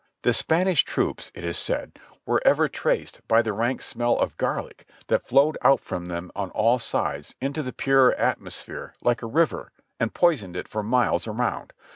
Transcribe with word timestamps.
The 0.23 0.33
Spanish 0.33 0.81
troops, 0.83 1.31
it 1.35 1.45
is 1.45 1.59
said, 1.59 1.99
were 2.25 2.41
ever 2.43 2.67
traced 2.67 3.21
by 3.27 3.43
the 3.43 3.53
rank 3.53 3.83
smell 3.83 4.17
of 4.17 4.35
garlic 4.35 4.87
that 5.09 5.27
flowed 5.27 5.59
out 5.61 5.79
from 5.79 6.07
them 6.07 6.31
on 6.35 6.49
all 6.49 6.79
sides 6.79 7.35
into 7.39 7.61
the 7.61 7.71
purer 7.71 8.13
atmosphere 8.15 8.95
like 9.03 9.21
a 9.21 9.27
river 9.27 9.71
and 9.99 10.11
poisoned 10.11 10.55
it 10.55 10.67
for 10.67 10.81
miles 10.81 11.27
around. 11.27 11.71